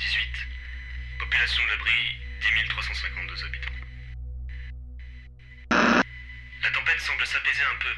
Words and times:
18. 0.00 0.48
Population 1.18 1.62
de 1.62 1.68
l'abri 1.68 1.92
10 2.40 2.68
352 2.68 3.44
habitants. 3.44 3.76
La 5.70 6.70
tempête 6.70 7.00
semble 7.00 7.26
s'apaiser 7.26 7.62
un 7.62 7.76
peu. 7.76 7.94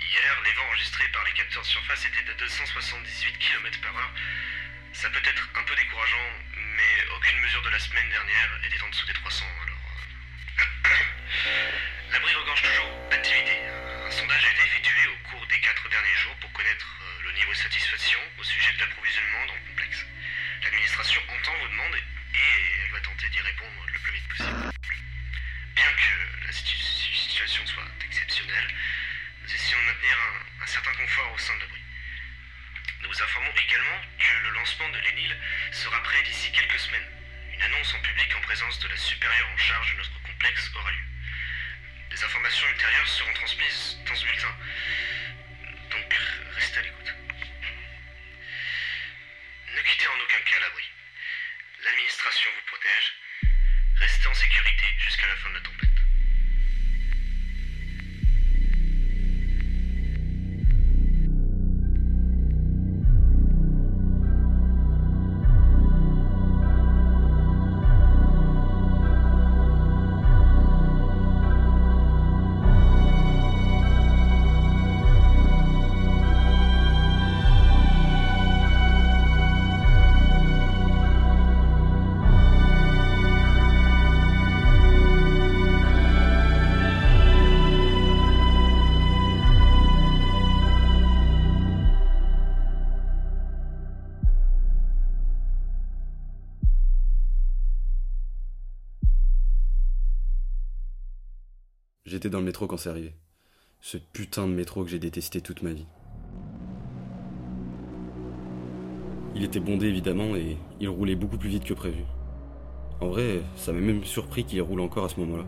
Hier, 0.00 0.40
les 0.44 0.52
vents 0.52 0.64
enregistrés 0.68 1.08
par 1.12 1.22
les 1.24 1.32
capteurs 1.32 1.62
de 1.62 1.66
surface 1.66 2.06
étaient 2.06 2.24
de 2.24 2.32
278 2.38 3.38
km 3.38 3.80
par 3.82 3.94
heure. 3.96 4.12
Ça 4.94 5.10
peut 5.10 5.20
être 5.22 5.50
un 5.54 5.62
peu 5.64 5.74
décourageant, 5.76 6.28
mais 6.56 7.06
aucune 7.16 7.38
mesure 7.40 7.62
de 7.62 7.70
la 7.70 7.78
semaine 7.78 8.08
dernière 8.08 8.50
était 8.64 8.82
en 8.82 8.88
dessous 8.88 9.06
des 9.06 9.12
300, 9.12 9.44
alors... 9.62 9.78
euh. 10.58 11.72
L'abri 12.12 12.34
regorge 12.34 12.62
toujours 12.62 13.08
d'activité. 13.10 13.60
Un 14.06 14.10
sondage 14.10 14.44
a 14.44 14.50
été 14.52 14.62
effectué 14.62 15.06
au 15.08 15.28
cours 15.28 15.46
des 15.48 15.60
quatre 15.60 15.86
derniers 15.90 16.16
jours 16.16 16.36
pour 16.36 16.52
connaître 16.52 16.96
euh, 17.02 17.22
le 17.24 17.32
niveau 17.32 17.52
de 17.52 17.58
satisfaction 17.58 18.20
au 18.38 18.42
sujet 18.42 18.72
de 18.72 18.80
l'approvisionnement 18.80 19.46
dans 19.48 19.54
le 19.54 19.68
complexe. 19.68 20.06
L'administration 20.62 21.20
entend 21.28 21.54
vos 21.58 21.68
demandes 21.68 21.96
et 21.96 22.38
elle 22.84 22.92
va 22.92 23.00
tenter 23.00 23.28
d'y 23.30 23.40
répondre 23.40 23.86
le 23.92 23.98
plus 23.98 24.12
vite 24.12 24.28
possible. 24.28 24.70
Bien 25.74 25.92
que 25.92 26.46
la 26.46 26.52
situ- 26.52 26.76
situation 26.76 27.66
soit 27.66 27.88
exceptionnelle, 28.04 28.68
nous 29.42 29.54
essayons 29.54 29.80
de 29.80 29.86
maintenir 29.86 30.16
un, 30.18 30.62
un 30.62 30.66
certain 30.66 30.94
confort 30.94 31.32
au 31.32 31.38
sein 31.38 31.54
de 31.56 31.60
l'abri. 31.60 31.80
Nous 33.02 33.08
vous 33.08 33.22
informons 33.22 33.52
également 33.66 34.00
que 34.18 34.42
le 34.44 34.50
lancement 34.50 34.88
de 34.90 34.98
l'ENIL 34.98 35.36
sera 35.72 36.02
prêt 36.04 36.22
d'ici 36.22 36.52
quelques 36.52 36.78
semaines. 36.78 37.10
Une 37.54 37.62
annonce 37.62 37.94
en 37.94 38.00
public 38.00 38.34
en 38.36 38.40
présence 38.42 38.78
de 38.80 38.88
la 38.88 38.96
supérieure 38.96 39.48
en 39.52 39.58
charge 39.58 39.92
de 39.92 39.98
notre 39.98 40.22
complexe 40.22 40.70
aura 40.74 40.90
lieu. 40.92 41.04
Des 42.10 42.22
informations 42.24 42.68
ultérieures 42.68 43.08
seront 43.08 43.32
transmises 43.34 43.98
dans 44.06 44.14
ce 44.14 44.24
bulletin. 44.26 44.56
Dans 102.28 102.38
le 102.38 102.44
métro 102.44 102.68
quand 102.68 102.76
c'est 102.76 102.88
arrivé. 102.88 103.14
Ce 103.80 103.96
putain 103.96 104.46
de 104.46 104.52
métro 104.52 104.84
que 104.84 104.90
j'ai 104.90 105.00
détesté 105.00 105.40
toute 105.40 105.62
ma 105.62 105.72
vie. 105.72 105.86
Il 109.34 109.42
était 109.42 109.58
bondé 109.58 109.86
évidemment 109.86 110.36
et 110.36 110.56
il 110.78 110.88
roulait 110.88 111.16
beaucoup 111.16 111.36
plus 111.36 111.48
vite 111.48 111.64
que 111.64 111.74
prévu. 111.74 112.04
En 113.00 113.08
vrai, 113.08 113.42
ça 113.56 113.72
m'a 113.72 113.80
même 113.80 114.04
surpris 114.04 114.44
qu'il 114.44 114.62
roule 114.62 114.80
encore 114.80 115.06
à 115.06 115.08
ce 115.08 115.18
moment-là. 115.18 115.44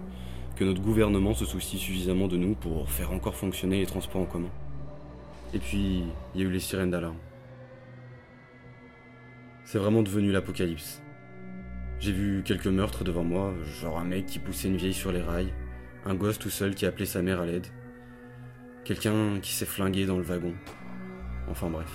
Que 0.56 0.64
notre 0.64 0.82
gouvernement 0.82 1.32
se 1.34 1.44
soucie 1.44 1.78
suffisamment 1.78 2.26
de 2.26 2.36
nous 2.36 2.54
pour 2.56 2.90
faire 2.90 3.12
encore 3.12 3.36
fonctionner 3.36 3.78
les 3.78 3.86
transports 3.86 4.22
en 4.22 4.26
commun. 4.26 4.50
Et 5.52 5.60
puis, 5.60 6.02
il 6.34 6.40
y 6.40 6.44
a 6.44 6.48
eu 6.48 6.50
les 6.50 6.60
sirènes 6.60 6.90
d'alarme. 6.90 7.18
C'est 9.64 9.78
vraiment 9.78 10.02
devenu 10.02 10.32
l'apocalypse. 10.32 11.00
J'ai 12.00 12.12
vu 12.12 12.42
quelques 12.44 12.66
meurtres 12.66 13.04
devant 13.04 13.24
moi, 13.24 13.54
genre 13.80 13.98
un 13.98 14.04
mec 14.04 14.26
qui 14.26 14.40
poussait 14.40 14.68
une 14.68 14.76
vieille 14.76 14.92
sur 14.92 15.12
les 15.12 15.22
rails, 15.22 15.52
un 16.06 16.14
gosse 16.14 16.38
tout 16.38 16.50
seul 16.50 16.74
qui 16.74 16.84
appelait 16.86 17.06
sa 17.06 17.22
mère 17.22 17.40
à 17.40 17.46
l'aide, 17.46 17.66
quelqu'un 18.84 19.40
qui 19.40 19.52
s'est 19.52 19.64
flingué 19.64 20.04
dans 20.04 20.18
le 20.18 20.22
wagon. 20.22 20.52
Enfin 21.50 21.70
bref, 21.70 21.90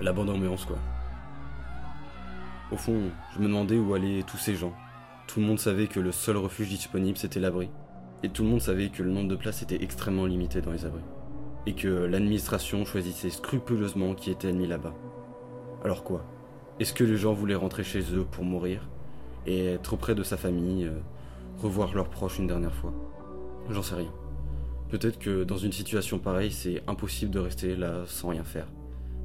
la 0.00 0.12
bande 0.12 0.30
ambiance 0.30 0.66
quoi. 0.66 0.78
Au 2.70 2.76
fond, 2.76 3.10
je 3.34 3.38
me 3.38 3.46
demandais 3.46 3.78
où 3.78 3.94
allaient 3.94 4.24
tous 4.24 4.36
ces 4.36 4.56
gens. 4.56 4.74
Tout 5.26 5.40
le 5.40 5.46
monde 5.46 5.58
savait 5.58 5.86
que 5.86 6.00
le 6.00 6.12
seul 6.12 6.36
refuge 6.36 6.68
disponible 6.68 7.16
c'était 7.16 7.40
l'abri. 7.40 7.70
Et 8.22 8.28
tout 8.28 8.42
le 8.42 8.48
monde 8.50 8.60
savait 8.60 8.88
que 8.88 9.02
le 9.02 9.10
nombre 9.10 9.28
de 9.28 9.36
places 9.36 9.62
était 9.62 9.82
extrêmement 9.82 10.26
limité 10.26 10.60
dans 10.60 10.72
les 10.72 10.84
abris. 10.84 11.04
Et 11.66 11.74
que 11.74 11.88
l'administration 11.88 12.84
choisissait 12.84 13.30
scrupuleusement 13.30 14.14
qui 14.14 14.30
était 14.30 14.48
admis 14.48 14.66
là-bas. 14.66 14.94
Alors 15.84 16.04
quoi? 16.04 16.24
Est-ce 16.80 16.92
que 16.92 17.04
les 17.04 17.16
gens 17.16 17.32
voulaient 17.32 17.54
rentrer 17.54 17.84
chez 17.84 18.02
eux 18.14 18.26
pour 18.30 18.44
mourir? 18.44 18.88
Et 19.46 19.66
être 19.66 19.94
auprès 19.94 20.14
de 20.14 20.22
sa 20.22 20.36
famille, 20.36 20.86
euh, 20.86 20.98
revoir 21.58 21.94
leurs 21.94 22.08
proches 22.08 22.38
une 22.38 22.46
dernière 22.46 22.74
fois? 22.74 22.92
J'en 23.70 23.82
sais 23.82 23.96
rien. 23.96 24.12
Peut-être 24.88 25.18
que 25.18 25.42
dans 25.42 25.56
une 25.56 25.72
situation 25.72 26.18
pareille, 26.18 26.52
c'est 26.52 26.82
impossible 26.86 27.32
de 27.32 27.40
rester 27.40 27.74
là 27.74 28.04
sans 28.06 28.28
rien 28.28 28.44
faire, 28.44 28.68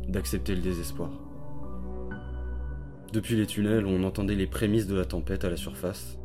d'accepter 0.07 0.55
le 0.55 0.61
désespoir. 0.61 1.11
Depuis 3.13 3.35
les 3.35 3.45
tunnels, 3.45 3.85
on 3.85 4.03
entendait 4.03 4.35
les 4.35 4.47
prémices 4.47 4.87
de 4.87 4.95
la 4.95 5.05
tempête 5.05 5.45
à 5.45 5.49
la 5.49 5.57
surface. 5.57 6.17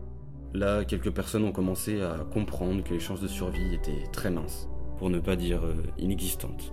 Là, 0.54 0.84
quelques 0.84 1.10
personnes 1.10 1.44
ont 1.44 1.52
commencé 1.52 2.00
à 2.00 2.24
comprendre 2.32 2.82
que 2.82 2.94
les 2.94 3.00
chances 3.00 3.20
de 3.20 3.28
survie 3.28 3.74
étaient 3.74 4.04
très 4.12 4.30
minces, 4.30 4.68
pour 4.96 5.10
ne 5.10 5.18
pas 5.18 5.36
dire 5.36 5.64
euh, 5.64 5.82
inexistantes. 5.98 6.72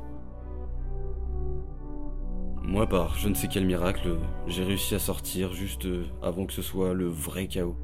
Moi, 2.62 2.88
par 2.88 3.18
je 3.18 3.28
ne 3.28 3.34
sais 3.34 3.50
quel 3.50 3.66
miracle, 3.66 4.16
j'ai 4.48 4.64
réussi 4.64 4.96
à 4.96 5.00
sortir 5.00 5.52
juste 5.52 5.86
euh, 5.86 6.06
avant 6.22 6.46
que 6.46 6.54
ce 6.54 6.62
soit 6.62 6.94
le 6.94 7.08
vrai 7.08 7.48
chaos. 7.48 7.76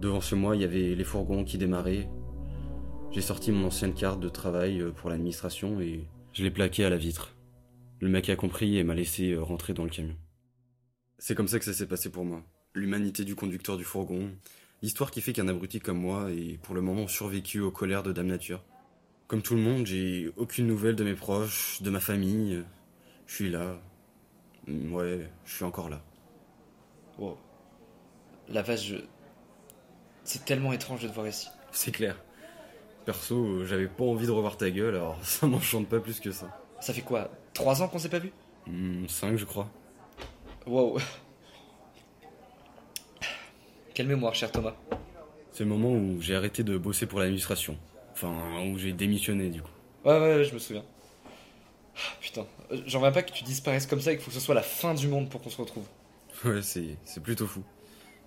Devant 0.00 0.20
chez 0.20 0.36
moi, 0.36 0.56
il 0.56 0.62
y 0.62 0.64
avait 0.64 0.94
les 0.94 1.04
fourgons 1.04 1.44
qui 1.44 1.56
démarraient, 1.56 2.10
j'ai 3.12 3.20
sorti 3.20 3.50
mon 3.50 3.66
ancienne 3.66 3.94
carte 3.94 4.20
de 4.20 4.28
travail 4.28 4.80
euh, 4.80 4.92
pour 4.92 5.10
l'administration 5.10 5.80
et 5.80 6.06
je 6.32 6.44
l'ai 6.44 6.50
plaquée 6.50 6.84
à 6.84 6.90
la 6.90 6.96
vitre. 6.96 7.34
Le 8.00 8.08
mec 8.08 8.28
a 8.28 8.36
compris 8.36 8.78
et 8.78 8.84
m'a 8.84 8.94
laissé 8.94 9.32
euh, 9.32 9.42
rentrer 9.42 9.74
dans 9.74 9.84
le 9.84 9.90
camion. 9.90 10.16
C'est 11.18 11.34
comme 11.34 11.48
ça 11.48 11.58
que 11.58 11.64
ça 11.64 11.72
s'est 11.72 11.88
passé 11.88 12.10
pour 12.10 12.24
moi. 12.24 12.42
L'humanité 12.72 13.24
du 13.24 13.34
conducteur 13.34 13.76
du 13.76 13.84
fourgon, 13.84 14.30
l'histoire 14.80 15.10
qui 15.10 15.20
fait 15.20 15.32
qu'un 15.32 15.48
abruti 15.48 15.80
comme 15.80 15.98
moi 15.98 16.30
est 16.30 16.58
pour 16.62 16.74
le 16.74 16.82
moment 16.82 17.08
survécu 17.08 17.60
aux 17.60 17.72
colères 17.72 18.04
de 18.04 18.12
Dame 18.12 18.28
Nature. 18.28 18.62
Comme 19.26 19.42
tout 19.42 19.54
le 19.54 19.60
monde, 19.60 19.86
j'ai 19.86 20.30
aucune 20.36 20.66
nouvelle 20.66 20.94
de 20.94 21.04
mes 21.04 21.14
proches, 21.14 21.82
de 21.82 21.90
ma 21.90 22.00
famille. 22.00 22.62
Je 23.26 23.34
suis 23.34 23.50
là. 23.50 23.80
Ouais, 24.68 25.28
je 25.44 25.54
suis 25.54 25.64
encore 25.64 25.88
là. 25.88 26.02
Wow. 27.18 27.36
La 28.48 28.62
vache, 28.62 28.86
je... 28.86 28.96
C'est 30.24 30.44
tellement 30.44 30.72
étrange 30.72 31.02
de 31.02 31.08
te 31.08 31.14
voir 31.14 31.26
ici. 31.26 31.48
C'est 31.72 31.92
clair. 31.92 32.16
Perso, 33.04 33.34
euh, 33.36 33.64
j'avais 33.66 33.86
pas 33.86 34.04
envie 34.04 34.26
de 34.26 34.30
revoir 34.30 34.56
ta 34.56 34.70
gueule, 34.70 34.94
alors 34.94 35.18
ça 35.22 35.46
m'enchante 35.46 35.88
pas 35.88 36.00
plus 36.00 36.20
que 36.20 36.32
ça. 36.32 36.48
Ça 36.80 36.92
fait 36.92 37.02
quoi 37.02 37.30
Trois 37.54 37.82
ans 37.82 37.88
qu'on 37.88 37.98
s'est 37.98 38.08
pas 38.08 38.18
vu? 38.18 38.32
Hmm, 38.66 39.06
cinq, 39.08 39.36
je 39.36 39.44
crois. 39.44 39.68
Wow. 40.66 40.98
Quelle 43.94 44.06
mémoire, 44.06 44.34
cher 44.34 44.52
Thomas? 44.52 44.74
C'est 45.52 45.64
le 45.64 45.70
moment 45.70 45.92
où 45.92 46.20
j'ai 46.20 46.34
arrêté 46.36 46.62
de 46.62 46.76
bosser 46.78 47.06
pour 47.06 47.18
l'administration. 47.18 47.76
Enfin, 48.12 48.32
où 48.66 48.78
j'ai 48.78 48.92
démissionné 48.92 49.48
du 49.50 49.62
coup. 49.62 49.70
Ouais, 50.04 50.12
ouais, 50.18 50.36
ouais, 50.36 50.44
je 50.44 50.54
me 50.54 50.58
souviens. 50.58 50.84
Ah, 51.96 51.98
Putain, 52.20 52.46
euh, 52.70 52.80
j'en 52.86 53.00
reviens 53.00 53.12
pas 53.12 53.22
que 53.22 53.32
tu 53.32 53.44
disparaisses 53.44 53.86
comme 53.86 54.00
ça 54.00 54.12
et 54.12 54.16
qu'il 54.16 54.24
faut 54.24 54.30
que 54.30 54.34
ce 54.36 54.40
soit 54.40 54.54
la 54.54 54.62
fin 54.62 54.94
du 54.94 55.08
monde 55.08 55.28
pour 55.28 55.40
qu'on 55.42 55.50
se 55.50 55.60
retrouve. 55.60 55.84
Ouais, 56.44 56.62
c'est, 56.62 56.96
c'est 57.04 57.22
plutôt 57.22 57.46
fou. 57.46 57.62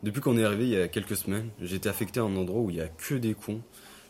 Depuis 0.03 0.21
qu'on 0.21 0.37
est 0.37 0.43
arrivé 0.43 0.63
il 0.65 0.69
y 0.69 0.77
a 0.79 0.87
quelques 0.87 1.15
semaines, 1.15 1.49
j'ai 1.59 1.77
été 1.77 1.89
affecté 1.89 2.19
à 2.19 2.23
un 2.23 2.35
endroit 2.35 2.61
où 2.61 2.69
il 2.69 2.75
y 2.75 2.81
a 2.81 2.87
que 2.89 3.15
des 3.15 3.33
cons. 3.33 3.61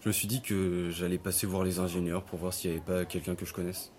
Je 0.04 0.10
me 0.10 0.14
suis 0.14 0.28
dit 0.28 0.42
que 0.42 0.90
j'allais 0.90 1.18
passer 1.18 1.48
voir 1.48 1.64
les 1.64 1.80
ingénieurs 1.80 2.24
pour 2.24 2.38
voir 2.38 2.54
s'il 2.54 2.72
y 2.72 2.74
avait 2.74 2.84
pas 2.84 3.06
quelqu'un 3.06 3.36
que 3.36 3.46
je 3.46 3.54
connaisse. 3.54 3.94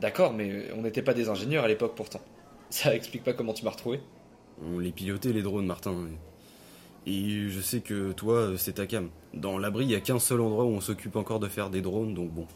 D'accord, 0.00 0.32
mais 0.32 0.70
on 0.76 0.82
n'était 0.82 1.02
pas 1.02 1.12
des 1.12 1.28
ingénieurs 1.28 1.64
à 1.64 1.68
l'époque 1.68 1.94
pourtant. 1.96 2.20
Ça 2.70 2.94
explique 2.94 3.24
pas 3.24 3.32
comment 3.32 3.52
tu 3.52 3.64
m'as 3.64 3.72
retrouvé. 3.72 4.00
On 4.62 4.78
les 4.78 4.92
pilotait 4.92 5.32
les 5.32 5.42
drones, 5.42 5.66
Martin. 5.66 5.92
Et 7.06 7.48
je 7.48 7.60
sais 7.60 7.80
que 7.80 8.12
toi, 8.12 8.52
c'est 8.56 8.74
ta 8.74 8.86
cam. 8.86 9.10
Dans 9.34 9.58
l'abri, 9.58 9.84
il 9.86 9.90
y 9.90 9.96
a 9.96 10.00
qu'un 10.00 10.20
seul 10.20 10.40
endroit 10.40 10.64
où 10.64 10.68
on 10.68 10.80
s'occupe 10.80 11.16
encore 11.16 11.40
de 11.40 11.48
faire 11.48 11.68
des 11.68 11.82
drones, 11.82 12.14
donc 12.14 12.30
bon. 12.30 12.46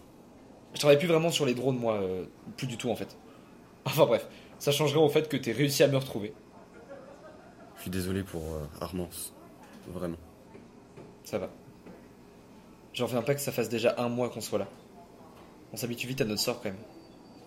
Je 0.75 0.79
travaille 0.79 0.99
plus 0.99 1.09
vraiment 1.09 1.33
sur 1.33 1.47
les 1.47 1.55
drones, 1.55 1.79
moi. 1.79 1.95
euh, 1.95 2.27
plus 2.57 2.69
du 2.69 2.77
tout, 2.77 2.91
en 2.91 2.97
fait. 2.97 3.17
Enfin 3.85 4.07
bref, 4.07 4.29
ça 4.59 4.71
changerait 4.71 5.01
au 5.01 5.09
fait 5.09 5.29
que 5.29 5.37
t'aies 5.37 5.53
réussi 5.53 5.83
à 5.83 5.89
me 5.89 5.97
retrouver. 5.97 6.33
Je 7.77 7.83
suis 7.83 7.91
désolé 7.91 8.23
pour 8.23 8.43
euh, 8.43 8.67
Armance. 8.81 9.35
Vraiment. 9.89 10.19
Ça 11.25 11.39
va. 11.39 11.51
J'en 12.99 13.07
reviens 13.07 13.23
pas 13.23 13.37
que 13.37 13.41
ça 13.41 13.53
fasse 13.53 13.69
déjà 13.69 13.95
un 13.99 14.09
mois 14.09 14.29
qu'on 14.29 14.41
soit 14.41 14.59
là. 14.59 14.67
On 15.73 15.77
s'habitue 15.77 16.09
vite 16.09 16.21
à 16.21 16.25
notre 16.25 16.41
sort 16.41 16.61
quand 16.61 16.71
même. 16.71 16.79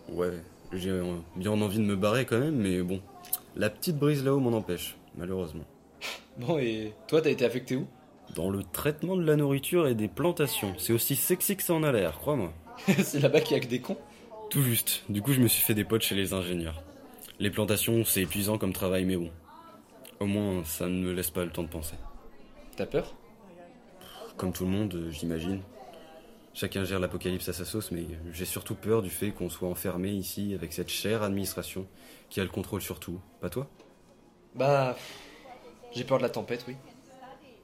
Ouais, 0.08 0.32
j'ai 0.72 0.98
bien 1.36 1.52
envie 1.52 1.78
de 1.78 1.84
me 1.84 1.98
barrer 1.98 2.26
quand 2.26 2.40
même, 2.40 2.56
mais 2.56 2.82
bon. 2.82 3.02
La 3.58 3.70
petite 3.70 3.98
brise 3.98 4.24
là-haut 4.24 4.40
m'en 4.40 4.58
empêche, 4.58 4.96
malheureusement. 5.18 5.66
Bon, 6.38 6.58
et 6.58 6.94
toi, 7.10 7.22
t'as 7.22 7.32
été 7.32 7.44
affecté 7.44 7.76
où? 7.76 7.86
Dans 8.34 8.50
le 8.50 8.64
traitement 8.64 9.18
de 9.18 9.26
la 9.26 9.36
nourriture 9.36 9.90
et 9.90 9.94
des 9.94 10.08
plantations. 10.08 10.74
C'est 10.78 10.94
aussi 10.94 11.18
sexy 11.18 11.58
que 11.58 11.64
ça 11.64 11.74
en 11.74 11.84
a 11.84 11.92
l'air, 11.92 12.18
crois-moi. 12.18 12.54
C'est 13.04 13.20
là-bas 13.20 13.42
qu'il 13.42 13.58
y 13.58 13.60
a 13.60 13.64
que 13.64 13.68
des 13.68 13.82
cons? 13.82 13.98
Tout 14.50 14.64
juste. 14.64 15.04
Du 15.10 15.22
coup, 15.22 15.34
je 15.34 15.42
me 15.42 15.50
suis 15.50 15.62
fait 15.62 15.74
des 15.74 15.84
potes 15.84 16.04
chez 16.04 16.16
les 16.16 16.32
ingénieurs. 16.32 16.82
Les 17.40 17.52
plantations, 17.52 18.06
c'est 18.06 18.22
épuisant 18.22 18.58
comme 18.58 18.72
travail, 18.72 19.04
mais 19.04 19.18
bon. 19.18 19.30
Au 20.22 20.26
moins, 20.26 20.64
ça 20.64 20.88
ne 20.88 20.96
me 20.96 21.12
laisse 21.12 21.30
pas 21.30 21.44
le 21.44 21.52
temps 21.52 21.64
de 21.64 21.68
penser. 21.68 21.96
T'as 22.78 22.86
peur? 22.86 23.14
Comme 24.42 24.54
tout 24.54 24.64
le 24.66 24.72
monde, 24.72 24.92
euh, 24.96 25.12
j'imagine. 25.12 25.62
Chacun 26.56 26.84
gère 26.84 27.00
l'apocalypse 27.00 27.48
à 27.48 27.54
sa 27.54 27.64
sauce, 27.64 27.92
mais 27.92 28.06
j'ai 28.34 28.46
surtout 28.46 28.74
peur 28.74 29.04
du 29.04 29.12
fait 29.12 29.30
qu'on 29.30 29.52
soit 29.52 29.70
enfermé 29.70 30.10
ici 30.10 30.56
avec 30.56 30.74
cette 30.74 30.90
chère 30.90 31.22
administration 31.22 31.86
qui 32.32 32.40
a 32.40 32.44
le 32.44 32.50
contrôle 32.50 32.82
sur 32.82 33.00
tout. 33.00 33.20
Pas 33.40 33.52
toi? 33.52 33.68
Bah. 34.56 34.98
J'ai 35.94 36.04
peur 36.04 36.18
de 36.18 36.24
la 36.24 36.30
tempête, 36.30 36.66
oui. 36.68 36.76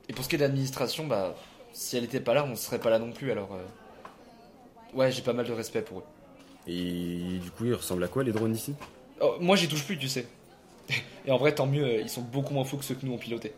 Et 0.08 0.14
pour 0.14 0.24
ce 0.24 0.30
qui 0.30 0.36
est 0.36 0.38
de 0.38 0.44
l'administration, 0.44 1.08
bah. 1.08 1.34
Si 1.74 1.98
elle 1.98 2.04
était 2.04 2.20
pas 2.20 2.36
là, 2.36 2.46
on 2.46 2.56
serait 2.56 2.80
pas 2.80 2.92
là 2.92 3.00
non 3.00 3.12
plus, 3.12 3.32
alors. 3.32 3.56
euh, 3.56 3.66
Ouais, 4.94 5.12
j'ai 5.12 5.24
pas 5.24 5.34
mal 5.34 5.48
de 5.48 5.54
respect 5.54 5.82
pour 5.82 6.02
eux. 6.02 6.06
Et 6.68 7.40
du 7.42 7.50
coup, 7.50 7.66
ils 7.66 7.74
ressemblent 7.74 8.04
à 8.04 8.08
quoi 8.08 8.24
les 8.24 8.32
drones 8.32 8.54
d'ici? 8.54 8.76
Oh, 9.20 9.38
moi, 9.40 9.56
j'y 9.56 9.68
touche 9.68 9.84
plus, 9.84 9.98
tu 9.98 10.08
sais. 10.08 10.28
Et 11.26 11.32
en 11.32 11.38
vrai, 11.38 11.56
tant 11.56 11.66
mieux, 11.66 11.86
euh, 11.86 12.02
ils 12.02 12.10
sont 12.10 12.22
beaucoup 12.22 12.54
moins 12.54 12.66
fous 12.66 12.78
que 12.78 12.86
ceux 12.86 12.94
que 12.94 13.04
nous 13.04 13.14
on 13.14 13.18
piloté. 13.18 13.54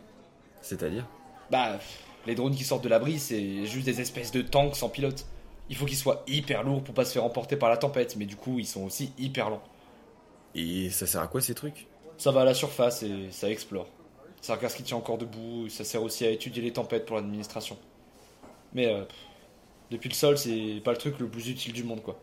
C'est-à-dire? 0.62 1.06
Bah, 1.50 1.78
les 2.26 2.34
drones 2.34 2.54
qui 2.54 2.64
sortent 2.64 2.84
de 2.84 2.88
l'abri, 2.88 3.18
c'est 3.18 3.66
juste 3.66 3.86
des 3.86 4.00
espèces 4.00 4.32
de 4.32 4.42
tanks 4.42 4.76
sans 4.76 4.88
pilote. 4.88 5.26
Il 5.68 5.76
faut 5.76 5.86
qu'ils 5.86 5.96
soient 5.96 6.22
hyper 6.26 6.62
lourds 6.62 6.82
pour 6.82 6.94
pas 6.94 7.04
se 7.04 7.12
faire 7.12 7.24
emporter 7.24 7.56
par 7.56 7.68
la 7.70 7.76
tempête, 7.76 8.16
mais 8.16 8.26
du 8.26 8.36
coup, 8.36 8.58
ils 8.58 8.66
sont 8.66 8.84
aussi 8.84 9.12
hyper 9.18 9.50
lents. 9.50 9.62
Et 10.54 10.90
ça 10.90 11.06
sert 11.06 11.20
à 11.20 11.28
quoi 11.28 11.40
ces 11.40 11.54
trucs? 11.54 11.86
Ça 12.18 12.32
va 12.32 12.42
à 12.42 12.44
la 12.44 12.54
surface 12.54 13.02
et 13.02 13.28
ça 13.30 13.48
explore. 13.48 13.86
Ça 14.40 14.54
regarde 14.54 14.72
ce 14.72 14.76
qui 14.76 14.82
tient 14.82 14.96
encore 14.96 15.18
debout, 15.18 15.68
ça 15.68 15.84
sert 15.84 16.02
aussi 16.02 16.24
à 16.26 16.30
étudier 16.30 16.62
les 16.62 16.72
tempêtes 16.72 17.06
pour 17.06 17.16
l'administration. 17.16 17.78
Mais 18.72 18.86
euh, 18.86 19.04
pff, 19.04 19.16
depuis 19.90 20.08
le 20.08 20.14
sol, 20.14 20.38
c'est 20.38 20.80
pas 20.84 20.92
le 20.92 20.96
truc 20.96 21.18
le 21.18 21.28
plus 21.28 21.48
utile 21.48 21.72
du 21.72 21.84
monde, 21.84 22.02
quoi. 22.02 22.18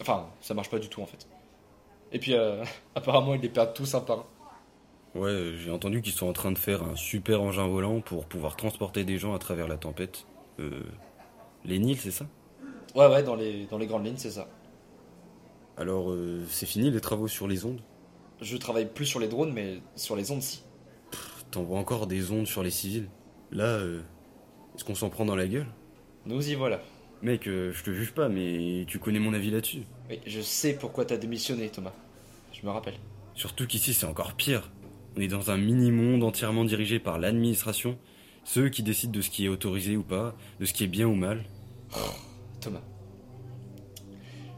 Enfin, 0.00 0.28
ça 0.40 0.54
marche 0.54 0.70
pas 0.70 0.78
du 0.78 0.88
tout 0.88 1.00
en 1.02 1.06
fait. 1.06 1.26
Et 2.12 2.18
puis, 2.18 2.34
euh, 2.34 2.64
apparemment, 2.94 3.34
ils 3.34 3.40
les 3.40 3.48
perdent 3.48 3.74
tous 3.74 3.94
un 3.94 4.00
par 4.00 4.18
un. 4.20 4.26
Ouais, 5.16 5.54
j'ai 5.56 5.70
entendu 5.70 6.02
qu'ils 6.02 6.12
sont 6.12 6.28
en 6.28 6.32
train 6.32 6.52
de 6.52 6.58
faire 6.58 6.82
un 6.82 6.94
super 6.94 7.40
engin 7.42 7.66
volant 7.66 8.00
pour 8.00 8.26
pouvoir 8.26 8.56
transporter 8.56 9.04
des 9.04 9.18
gens 9.18 9.34
à 9.34 9.38
travers 9.38 9.66
la 9.66 9.76
tempête. 9.76 10.26
Euh. 10.60 10.82
Les 11.64 11.78
Nils, 11.78 11.98
c'est 11.98 12.10
ça? 12.10 12.26
Ouais, 12.94 13.08
ouais, 13.08 13.22
dans 13.22 13.34
les, 13.34 13.66
dans 13.66 13.78
les 13.78 13.86
grandes 13.86 14.06
lignes, 14.06 14.16
c'est 14.16 14.30
ça. 14.30 14.48
Alors, 15.76 16.10
euh, 16.10 16.44
c'est 16.48 16.66
fini 16.66 16.90
les 16.90 17.00
travaux 17.00 17.28
sur 17.28 17.48
les 17.48 17.64
ondes? 17.64 17.80
Je 18.40 18.56
travaille 18.56 18.86
plus 18.86 19.06
sur 19.06 19.18
les 19.18 19.28
drones, 19.28 19.52
mais 19.52 19.80
sur 19.96 20.16
les 20.16 20.30
ondes, 20.30 20.42
si. 20.42 20.62
T'envoies 21.50 21.78
encore 21.78 22.06
des 22.06 22.30
ondes 22.30 22.46
sur 22.46 22.62
les 22.62 22.70
civils? 22.70 23.08
Là, 23.50 23.64
euh, 23.64 24.00
est-ce 24.74 24.84
qu'on 24.84 24.94
s'en 24.94 25.10
prend 25.10 25.24
dans 25.24 25.36
la 25.36 25.46
gueule? 25.46 25.66
Nous 26.24 26.48
y 26.48 26.54
voilà. 26.54 26.80
Mec, 27.22 27.48
euh, 27.48 27.72
je 27.72 27.82
te 27.82 27.90
juge 27.90 28.12
pas, 28.12 28.28
mais 28.28 28.84
tu 28.86 28.98
connais 28.98 29.18
mon 29.18 29.32
avis 29.32 29.50
là-dessus. 29.50 29.82
Oui, 30.08 30.20
je 30.26 30.40
sais 30.40 30.74
pourquoi 30.74 31.04
t'as 31.04 31.16
démissionné, 31.16 31.68
Thomas. 31.70 31.94
Je 32.52 32.64
me 32.64 32.70
rappelle. 32.70 32.94
Surtout 33.34 33.66
qu'ici, 33.66 33.92
c'est 33.92 34.06
encore 34.06 34.34
pire. 34.34 34.70
On 35.16 35.20
est 35.20 35.28
dans 35.28 35.50
un 35.50 35.56
mini-monde 35.56 36.22
entièrement 36.22 36.64
dirigé 36.64 36.98
par 36.98 37.18
l'administration, 37.18 37.98
ceux 38.44 38.68
qui 38.68 38.82
décident 38.82 39.12
de 39.12 39.22
ce 39.22 39.30
qui 39.30 39.46
est 39.46 39.48
autorisé 39.48 39.96
ou 39.96 40.02
pas, 40.02 40.36
de 40.60 40.66
ce 40.66 40.74
qui 40.74 40.84
est 40.84 40.88
bien 40.88 41.06
ou 41.06 41.14
mal. 41.14 41.44
Thomas. 42.60 42.82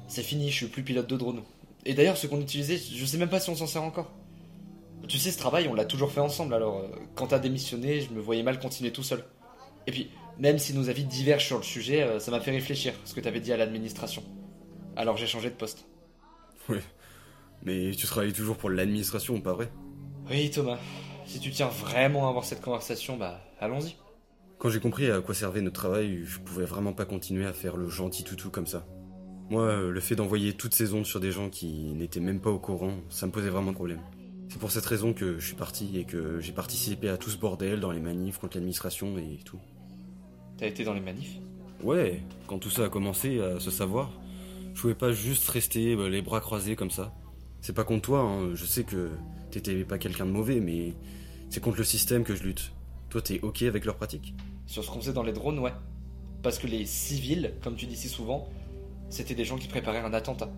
C'est 0.08 0.25
fini, 0.25 0.50
je 0.50 0.56
suis 0.56 0.66
plus 0.66 0.82
pilote 0.82 1.08
de 1.08 1.16
drone. 1.16 1.43
Et 1.87 1.94
d'ailleurs, 1.94 2.16
ce 2.16 2.26
qu'on 2.26 2.40
utilisait, 2.40 2.76
je 2.76 3.05
sais 3.05 3.19
même 3.19 3.28
pas 3.28 3.38
si 3.38 3.50
on 3.50 3.55
s'en 3.55 3.69
sert 3.69 3.82
encore. 3.82 4.10
Tu 5.06 5.16
sais, 5.16 5.31
ce 5.31 5.38
travail, 5.38 5.69
on 5.69 5.75
l'a 5.75 5.84
toujours 5.84 6.10
fait 6.10 6.20
ensemble, 6.20 6.55
alors 6.55 6.78
euh, 6.78 6.88
quand 7.14 7.28
t'as 7.28 7.38
démissionné, 7.38 8.00
je 8.00 8.11
me 8.11 8.20
voyais 8.20 8.43
mal 8.43 8.58
continuer 8.58 8.90
tout 8.90 9.04
seul. 9.04 9.25
Et 9.87 9.93
puis, 9.93 10.11
même 10.40 10.58
si 10.58 10.75
nos 10.75 10.88
avis 10.88 11.04
divergent 11.04 11.46
sur 11.46 11.58
le 11.58 11.62
sujet, 11.62 12.02
euh, 12.02 12.19
ça 12.19 12.32
m'a 12.32 12.40
fait 12.40 12.50
réfléchir, 12.50 12.94
ce 13.04 13.14
que 13.14 13.20
t'avais 13.20 13.40
dit 13.40 13.52
à 13.52 13.56
l'administration. 13.56 14.25
Alors 14.96 15.16
j'ai 15.16 15.28
changé 15.28 15.50
de 15.50 15.54
poste. 15.54 15.87
Ouais. 16.69 16.82
Mais 17.62 17.93
tu 17.93 18.06
travailles 18.06 18.32
toujours 18.32 18.56
pour 18.56 18.70
l'administration, 18.70 19.40
pas 19.40 19.52
vrai? 19.52 19.70
Oui, 20.30 20.50
Thomas. 20.50 20.78
Si 21.26 21.40
tu 21.40 21.50
tiens 21.50 21.69
vraiment 21.69 22.26
à 22.26 22.30
avoir 22.30 22.44
cette 22.44 22.60
conversation, 22.60 23.16
bah, 23.16 23.40
allons-y. 23.60 23.96
Quand 24.58 24.70
j'ai 24.70 24.80
compris 24.80 25.10
à 25.10 25.20
quoi 25.20 25.34
servait 25.34 25.60
notre 25.60 25.80
travail, 25.80 26.22
je 26.25 26.38
pouvais 26.40 26.64
vraiment 26.64 26.92
pas 26.92 27.04
continuer 27.04 27.46
à 27.46 27.52
faire 27.52 27.76
le 27.76 27.88
gentil 27.88 28.25
toutou 28.25 28.50
comme 28.50 28.66
ça. 28.66 28.86
Moi, 29.50 29.62
euh, 29.62 29.90
le 29.90 30.00
fait 30.00 30.16
d'envoyer 30.16 30.52
toutes 30.52 30.75
ces 30.75 30.92
ondes 30.92 31.06
sur 31.06 31.20
des 31.20 31.30
gens 31.30 31.48
qui 31.48 31.94
n'étaient 31.94 32.20
même 32.20 32.40
pas 32.40 32.50
au 32.50 32.58
courant, 32.58 32.94
ça 33.08 33.26
me 33.26 33.32
posait 33.32 33.48
vraiment 33.48 33.72
problème. 33.72 34.00
C'est 34.48 34.58
pour 34.58 34.70
cette 34.70 34.84
raison 34.84 35.12
que 35.12 35.38
je 35.38 35.46
suis 35.46 35.54
parti 35.54 35.98
et 35.98 36.04
que 36.04 36.40
j'ai 36.40 36.52
participé 36.52 37.08
à 37.08 37.16
tout 37.16 37.30
ce 37.30 37.38
bordel 37.38 37.80
dans 37.80 37.90
les 37.90 38.00
manifs 38.00 38.38
contre 38.38 38.56
l'administration 38.56 39.16
et 39.16 39.38
tout. 39.44 39.60
T'as 40.58 40.66
été 40.66 40.84
dans 40.84 40.94
les 40.94 41.00
manifs? 41.00 41.36
Ouais, 41.82 42.22
quand 42.46 42.58
tout 42.58 42.70
ça 42.70 42.84
a 42.84 42.88
commencé 42.88 43.40
à 43.40 43.60
se 43.60 43.70
savoir, 43.70 44.10
je 44.75 44.80
pouvais 44.80 44.94
pas 44.94 45.12
juste 45.12 45.48
rester 45.48 45.94
euh, 45.94 46.08
les 46.08 46.20
bras 46.20 46.40
croisés 46.40 46.76
comme 46.76 46.90
ça. 46.90 47.14
C'est 47.60 47.75
pas 47.75 47.84
contre 47.84 48.02
toi, 48.02 48.20
hein, 48.20 48.54
je 48.54 48.64
sais 48.64 48.84
que 48.84 49.10
t'étais 49.50 49.84
pas 49.84 49.98
quelqu'un 49.98 50.26
de 50.26 50.30
mauvais, 50.30 50.60
mais 50.60 50.94
c'est 51.50 51.60
contre 51.60 51.78
le 51.78 51.84
système 51.84 52.24
que 52.24 52.34
je 52.34 52.42
lutte. 52.42 52.72
Toi, 53.10 53.22
t'es 53.22 53.40
ok 53.40 53.62
avec 53.62 53.84
leurs 53.84 53.96
pratiques? 53.96 54.34
Sur 54.66 54.84
ce 54.84 54.90
qu'on 54.90 55.00
faisait 55.00 55.12
dans 55.12 55.22
les 55.22 55.32
drones, 55.32 55.58
ouais. 55.58 55.72
Parce 56.42 56.58
que 56.58 56.66
les 56.66 56.84
civils, 56.84 57.54
comme 57.62 57.74
tu 57.74 57.86
dis 57.86 57.96
si 57.96 58.08
souvent, 58.08 58.48
c'était 59.08 59.34
des 59.34 59.44
gens 59.44 59.56
qui 59.56 59.68
préparaient 59.68 60.00
un 60.00 60.12
attentat. 60.12 60.50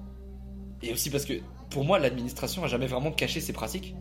Et 0.83 0.93
aussi 0.93 1.11
parce 1.11 1.25
que, 1.25 1.35
pour 1.71 1.85
moi, 1.85 1.99
l'administration 1.99 2.65
a 2.65 2.69
jamais 2.69 2.87
vraiment 2.87 3.13
caché 3.13 3.41
ses 3.41 3.53
pratiques. 3.53 3.95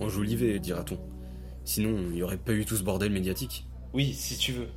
Enjolivé, 0.00 0.58
dira-t-on. 0.58 0.98
Sinon, 1.64 2.10
il 2.10 2.18
y 2.18 2.22
aurait 2.22 2.38
pas 2.38 2.52
eu 2.52 2.64
tout 2.64 2.76
ce 2.76 2.82
bordel 2.82 3.10
médiatique. 3.10 3.66
Oui, 3.92 4.14
si 4.14 4.38
tu 4.38 4.52
veux. 4.52 4.68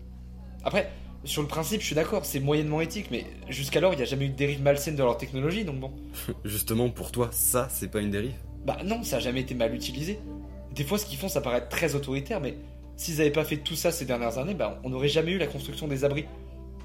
Après, 0.64 0.92
sur 1.24 1.42
le 1.42 1.48
principe, 1.48 1.82
je 1.82 1.86
suis 1.86 1.96
d'accord, 1.96 2.26
c'est 2.26 2.40
moyennement 2.40 2.82
éthique, 2.82 3.08
mais 3.12 3.26
jusqu'alors, 3.50 3.94
il 3.94 3.98
n'y 3.98 4.02
a 4.02 4.06
jamais 4.06 4.26
eu 4.26 4.30
de 4.30 4.36
dérive 4.36 4.62
malsaine 4.62 4.96
de 4.96 5.04
leur 5.04 5.18
technologie, 5.18 5.64
donc 5.64 5.80
bon. 5.80 5.92
Justement, 6.46 6.90
pour 6.90 7.12
toi, 7.12 7.30
ça, 7.32 7.68
c'est 7.70 7.90
pas 7.90 8.02
une 8.02 8.12
dérive? 8.12 8.34
Bah 8.66 8.78
non, 8.86 9.04
ça 9.04 9.18
a 9.18 9.20
jamais 9.20 9.42
été 9.42 9.56
mal 9.56 9.74
utilisé. 9.74 10.20
Des 10.74 10.84
fois, 10.84 10.98
ce 10.98 11.06
qu'ils 11.06 11.18
font, 11.18 11.28
ça 11.28 11.42
paraît 11.42 11.68
très 11.68 11.96
autoritaire, 11.96 12.40
mais 12.40 12.58
s'ils 12.96 13.20
avaient 13.20 13.32
pas 13.32 13.44
fait 13.44 13.58
tout 13.58 13.76
ça 13.76 13.92
ces 13.92 14.06
dernières 14.06 14.38
années, 14.38 14.54
bah 14.54 14.80
on 14.84 14.90
n'aurait 14.90 15.08
jamais 15.08 15.32
eu 15.32 15.38
la 15.38 15.48
construction 15.48 15.88
des 15.88 16.06
abris. 16.06 16.26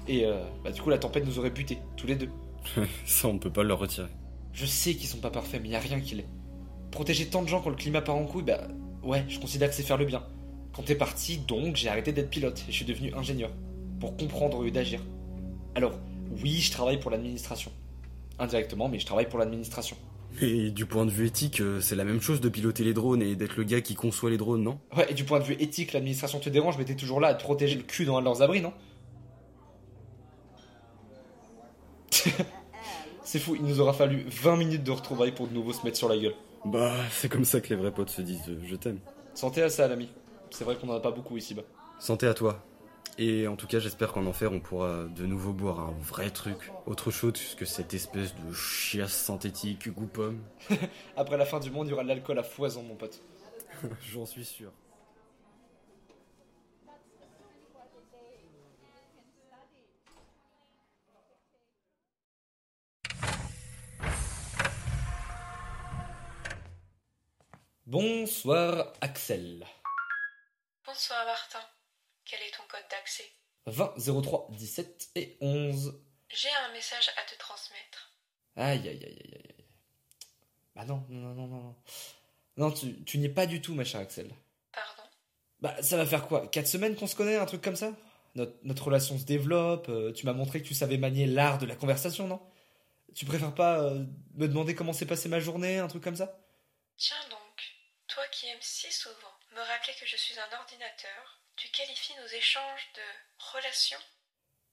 Et 0.07 0.25
euh, 0.25 0.43
bah 0.63 0.71
du 0.71 0.81
coup, 0.81 0.89
la 0.89 0.97
tempête 0.97 1.25
nous 1.25 1.37
aurait 1.39 1.51
butés, 1.51 1.79
tous 1.95 2.07
les 2.07 2.15
deux. 2.15 2.29
Ça, 3.05 3.27
on 3.27 3.37
peut 3.37 3.51
pas 3.51 3.63
leur 3.63 3.79
retirer. 3.79 4.09
Je 4.53 4.65
sais 4.65 4.95
qu'ils 4.95 5.07
sont 5.07 5.19
pas 5.19 5.29
parfaits, 5.29 5.61
mais 5.61 5.69
y 5.69 5.75
a 5.75 5.79
rien 5.79 5.99
qui 5.99 6.15
l'est. 6.15 6.27
Protéger 6.91 7.27
tant 7.27 7.43
de 7.43 7.47
gens 7.47 7.61
quand 7.61 7.69
le 7.69 7.75
climat 7.75 8.01
part 8.01 8.15
en 8.15 8.25
couille, 8.25 8.43
bah 8.43 8.67
ouais, 9.03 9.25
je 9.27 9.39
considère 9.39 9.69
que 9.69 9.75
c'est 9.75 9.83
faire 9.83 9.97
le 9.97 10.05
bien. 10.05 10.23
Quand 10.73 10.83
t'es 10.83 10.95
parti, 10.95 11.37
donc 11.37 11.75
j'ai 11.75 11.89
arrêté 11.89 12.11
d'être 12.11 12.29
pilote 12.29 12.63
et 12.67 12.71
je 12.71 12.75
suis 12.75 12.85
devenu 12.85 13.13
ingénieur. 13.13 13.51
Pour 13.99 14.15
comprendre 14.15 14.57
au 14.57 14.63
lieu 14.63 14.71
d'agir. 14.71 15.01
Alors, 15.75 15.93
oui, 16.41 16.59
je 16.59 16.71
travaille 16.71 16.99
pour 16.99 17.11
l'administration. 17.11 17.71
Indirectement, 18.39 18.87
mais 18.87 18.99
je 18.99 19.05
travaille 19.05 19.27
pour 19.27 19.39
l'administration. 19.39 19.97
Et 20.41 20.69
du 20.69 20.85
point 20.85 21.05
de 21.05 21.11
vue 21.11 21.25
éthique, 21.25 21.61
euh, 21.61 21.81
c'est 21.81 21.95
la 21.95 22.03
même 22.03 22.21
chose 22.21 22.41
de 22.41 22.49
piloter 22.49 22.83
les 22.83 22.93
drones 22.93 23.21
et 23.21 23.35
d'être 23.35 23.57
le 23.57 23.63
gars 23.63 23.81
qui 23.81 23.95
conçoit 23.95 24.29
les 24.29 24.37
drones, 24.37 24.61
non? 24.61 24.79
Ouais, 24.95 25.09
et 25.09 25.13
du 25.13 25.23
point 25.23 25.39
de 25.39 25.43
vue 25.43 25.55
éthique, 25.59 25.93
l'administration 25.93 26.39
te 26.39 26.49
dérange, 26.49 26.77
mais 26.77 26.85
t'es 26.85 26.95
toujours 26.95 27.19
là 27.19 27.29
à 27.29 27.33
te 27.33 27.41
protéger 27.41 27.75
le 27.75 27.83
cul 27.83 28.05
dans 28.05 28.17
un 28.17 28.19
de 28.19 28.25
leurs 28.25 28.41
abris, 28.43 28.61
non? 28.61 28.73
C'est 33.23 33.39
fou, 33.39 33.55
il 33.55 33.63
nous 33.63 33.81
aura 33.81 33.93
fallu 33.93 34.25
20 34.29 34.55
minutes 34.55 34.83
de 34.83 34.91
retrouvailles 34.91 35.33
pour 35.33 35.47
de 35.47 35.53
nouveau 35.53 35.73
se 35.73 35.83
mettre 35.83 35.97
sur 35.97 36.07
la 36.07 36.17
gueule. 36.17 36.35
Bah, 36.65 36.93
c'est 37.11 37.29
comme 37.29 37.45
ça 37.45 37.59
que 37.59 37.69
les 37.69 37.75
vrais 37.75 37.91
potes 37.91 38.09
se 38.09 38.21
disent 38.21 38.47
euh, 38.47 38.59
je 38.65 38.75
t'aime. 38.75 38.99
Santé 39.33 39.61
à 39.61 39.69
ça, 39.69 39.87
l'ami. 39.87 40.09
C'est 40.49 40.63
vrai 40.63 40.75
qu'on 40.75 40.89
en 40.89 40.95
a 40.95 40.99
pas 40.99 41.11
beaucoup 41.11 41.35
ici-bas. 41.35 41.63
Santé 41.99 42.27
à 42.27 42.33
toi. 42.33 42.63
Et 43.19 43.47
en 43.47 43.55
tout 43.55 43.65
cas, 43.65 43.79
j'espère 43.79 44.13
qu'en 44.13 44.27
enfer, 44.27 44.51
on 44.51 44.59
pourra 44.59 45.05
de 45.05 45.25
nouveau 45.25 45.51
boire 45.51 45.79
un 45.79 45.95
vrai 46.01 46.29
truc. 46.29 46.71
Autre 46.85 47.09
chose 47.09 47.55
que 47.55 47.65
cette 47.65 47.95
espèce 47.95 48.35
de 48.35 48.53
chiasse 48.53 49.13
synthétique 49.13 49.89
goût 49.89 50.05
pomme. 50.05 50.43
Après 51.17 51.35
la 51.37 51.45
fin 51.45 51.59
du 51.59 51.71
monde, 51.71 51.87
il 51.87 51.91
y 51.91 51.93
aura 51.93 52.03
de 52.03 52.09
l'alcool 52.09 52.37
à 52.37 52.43
foison, 52.43 52.83
mon 52.83 52.95
pote. 52.95 53.23
J'en 54.01 54.27
suis 54.27 54.45
sûr. 54.45 54.71
Bonsoir, 67.87 68.93
Axel. 69.01 69.65
Bonsoir 70.85 71.25
Martin. 71.25 71.76
Quel 72.29 72.41
est 72.41 72.51
ton 72.51 72.63
code 72.69 72.85
d'accès 72.89 73.23
20 73.67 74.21
03 74.21 74.47
17 74.51 75.09
et 75.15 75.37
11. 75.41 76.01
J'ai 76.29 76.49
un 76.65 76.71
message 76.73 77.09
à 77.17 77.21
te 77.29 77.37
transmettre. 77.37 78.13
Aïe, 78.55 78.87
aïe, 78.87 79.03
aïe, 79.03 79.19
aïe, 79.23 79.33
aïe. 79.35 79.65
Bah 80.75 80.85
non, 80.85 81.05
non, 81.09 81.33
non, 81.33 81.47
non, 81.47 81.63
non. 81.63 81.75
Non, 82.57 82.71
tu, 82.71 83.03
tu 83.03 83.17
n'y 83.17 83.25
es 83.25 83.29
pas 83.29 83.45
du 83.45 83.61
tout, 83.61 83.73
ma 83.75 83.83
chère 83.83 84.01
Axel. 84.01 84.29
Pardon 84.71 85.03
Bah, 85.59 85.81
ça 85.81 85.97
va 85.97 86.05
faire 86.05 86.27
quoi? 86.27 86.47
4 86.47 86.67
semaines 86.67 86.95
qu'on 86.95 87.07
se 87.07 87.15
connaît, 87.15 87.37
un 87.37 87.45
truc 87.45 87.61
comme 87.61 87.75
ça? 87.75 87.93
Notre, 88.35 88.53
notre 88.63 88.85
relation 88.85 89.17
se 89.17 89.23
développe, 89.25 89.89
euh, 89.89 90.11
tu 90.13 90.25
m'as 90.25 90.33
montré 90.33 90.61
que 90.61 90.67
tu 90.67 90.73
savais 90.75 90.97
manier 90.97 91.25
l'art 91.25 91.57
de 91.57 91.65
la 91.65 91.75
conversation, 91.75 92.27
non? 92.27 92.41
Tu 93.15 93.25
préfères 93.25 93.55
pas 93.55 93.79
euh, 93.81 94.05
me 94.35 94.47
demander 94.47 94.75
comment 94.75 94.93
s'est 94.93 95.07
passée 95.07 95.29
ma 95.29 95.39
journée, 95.39 95.79
un 95.79 95.87
truc 95.87 96.03
comme 96.03 96.15
ça? 96.15 96.39
Tiens 96.97 97.15
donc, 97.29 97.75
toi 98.07 98.23
qui 98.31 98.47
aimes 98.47 98.57
si 98.61 98.91
souvent 98.91 99.33
me 99.55 99.59
rappeler 99.61 99.93
que 99.99 100.05
je 100.05 100.15
suis 100.17 100.35
un 100.39 100.57
ordinateur, 100.59 101.41
tu 101.57 101.69
qualifies 101.69 102.15
nos 102.15 102.27
échanges 102.27 102.87
de 102.95 103.01
relations? 103.53 103.99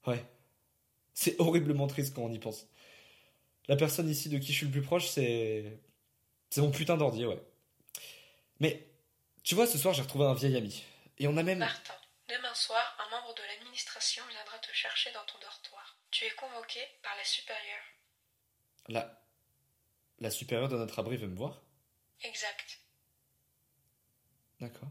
Ouais. 0.05 0.23
C'est 1.13 1.39
horriblement 1.39 1.87
triste 1.87 2.15
quand 2.15 2.21
on 2.21 2.31
y 2.31 2.39
pense. 2.39 2.67
La 3.67 3.75
personne 3.75 4.09
ici 4.09 4.29
de 4.29 4.37
qui 4.37 4.53
je 4.53 4.57
suis 4.57 4.65
le 4.67 4.71
plus 4.71 4.81
proche, 4.81 5.07
c'est. 5.07 5.79
C'est 6.49 6.61
mon 6.61 6.71
putain 6.71 6.95
d'ordi, 6.95 7.25
ouais. 7.25 7.41
Mais, 8.59 8.87
tu 9.43 9.55
vois, 9.55 9.67
ce 9.67 9.77
soir, 9.77 9.93
j'ai 9.93 10.03
retrouvé 10.03 10.25
un 10.25 10.33
vieil 10.33 10.55
ami. 10.55 10.83
Et 11.17 11.27
on 11.27 11.35
a 11.37 11.43
même. 11.43 11.59
Martin, 11.59 11.95
demain 12.29 12.53
soir, 12.53 12.97
un 13.05 13.09
membre 13.09 13.33
de 13.33 13.41
l'administration 13.41 14.23
viendra 14.29 14.59
te 14.59 14.71
chercher 14.71 15.11
dans 15.11 15.25
ton 15.25 15.39
dortoir. 15.39 15.97
Tu 16.11 16.25
es 16.25 16.31
convoqué 16.31 16.79
par 17.01 17.15
la 17.17 17.23
supérieure. 17.23 17.83
La. 18.87 19.21
La 20.19 20.29
supérieure 20.29 20.69
de 20.69 20.77
notre 20.77 20.99
abri 20.99 21.17
veut 21.17 21.27
me 21.27 21.35
voir? 21.35 21.61
Exact. 22.21 22.79
D'accord. 24.61 24.89